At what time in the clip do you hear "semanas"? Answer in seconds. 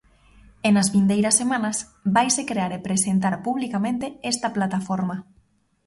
1.41-1.77